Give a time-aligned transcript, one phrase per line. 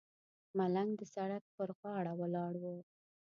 [0.57, 2.63] ملنګ د سړک پر غاړه ولاړ و.